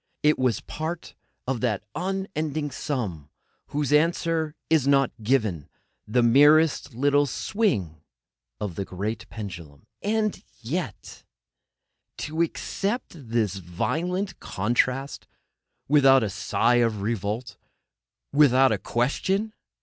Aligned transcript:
It 0.23 0.39
was 0.39 0.61
part 0.61 1.13
of 1.45 1.61
that 1.61 1.83
unending 1.93 2.71
sum 2.71 3.29
whose 3.67 3.93
answer 3.93 4.55
is 4.67 4.87
not 4.87 5.11
given; 5.21 5.69
the 6.07 6.23
merest 6.23 6.95
little 6.95 7.27
swing 7.27 8.01
of 8.59 8.73
the 8.73 8.83
great 8.83 9.29
pendulum! 9.29 9.85
And 10.01 10.43
yet——! 10.59 11.23
To 12.17 12.41
accept 12.41 13.13
this 13.15 13.57
violent 13.57 14.39
contrast 14.39 15.27
without 15.87 16.23
a 16.23 16.31
sigh 16.31 16.77
of 16.77 17.03
revolt, 17.03 17.57
without 18.33 18.71
a 18.71 18.79
question! 18.79 19.53